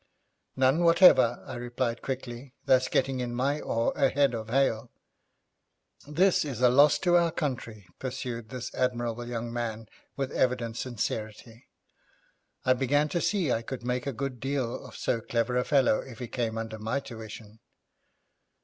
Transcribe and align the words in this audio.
'None 0.55 0.83
whatever,' 0.83 1.43
I 1.45 1.53
replied 1.57 2.01
quickly, 2.01 2.55
thus 2.65 2.87
getting 2.87 3.19
in 3.19 3.35
my 3.35 3.59
oar 3.61 3.93
ahead 3.95 4.33
of 4.33 4.49
Hale. 4.49 4.89
'This 6.07 6.43
is 6.43 6.59
a 6.59 6.69
loss 6.69 6.97
to 6.97 7.15
our 7.17 7.31
country,' 7.31 7.85
pursued 7.99 8.49
this 8.49 8.73
admirable 8.73 9.27
young 9.27 9.53
man, 9.53 9.85
with 10.15 10.31
evident 10.31 10.77
sincerity. 10.77 11.67
I 12.65 12.73
began 12.73 13.09
to 13.09 13.21
see 13.21 13.51
I 13.51 13.61
could 13.61 13.83
make 13.83 14.07
a 14.07 14.11
good 14.11 14.39
deal 14.39 14.83
of 14.87 14.95
so 14.97 15.21
clever 15.21 15.55
a 15.55 15.63
fellow 15.63 15.99
if 15.99 16.17
he 16.17 16.27
came 16.27 16.57
under 16.57 16.79
my 16.79 16.99
tuition. 16.99 17.59